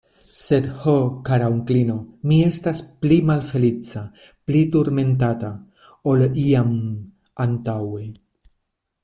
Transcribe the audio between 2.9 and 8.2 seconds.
pli malfeliĉa, pli turmentata, ol iam antaŭe.